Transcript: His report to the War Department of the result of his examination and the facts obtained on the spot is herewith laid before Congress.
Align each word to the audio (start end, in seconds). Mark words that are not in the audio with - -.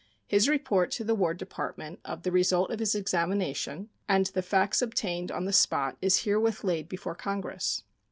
His 0.25 0.49
report 0.49 0.89
to 0.93 1.03
the 1.03 1.13
War 1.13 1.35
Department 1.35 1.99
of 2.03 2.23
the 2.23 2.31
result 2.31 2.71
of 2.71 2.79
his 2.79 2.95
examination 2.95 3.89
and 4.09 4.25
the 4.25 4.41
facts 4.41 4.81
obtained 4.81 5.31
on 5.31 5.45
the 5.45 5.53
spot 5.53 5.95
is 6.01 6.23
herewith 6.23 6.63
laid 6.63 6.89
before 6.89 7.13
Congress. 7.13 7.83